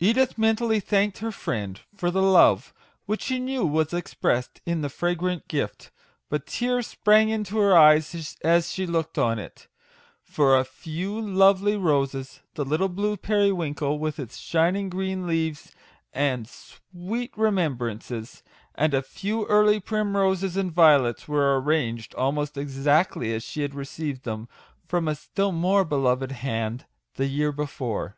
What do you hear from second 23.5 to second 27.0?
had received them from a still more beloved hand